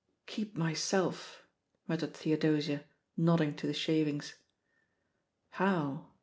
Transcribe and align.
"'Keep 0.25 0.57
myself 0.57 1.43
1" 1.85 1.93
muttered 1.99 2.15
Theodosia, 2.15 2.85
nodding 3.15 3.55
to 3.57 3.67
the 3.67 3.71
shavingSi, 3.73 4.33
How? 5.51 6.07